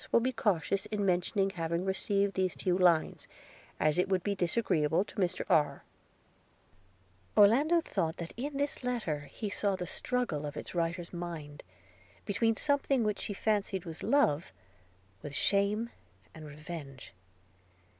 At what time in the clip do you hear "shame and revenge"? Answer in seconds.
15.35-17.13